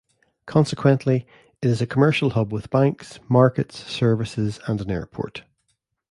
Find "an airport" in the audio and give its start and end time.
4.81-5.43